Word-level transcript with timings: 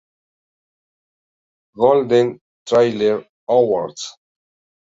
Golden 1.77 2.41
Trailer 2.65 3.23
Awards 3.47 4.17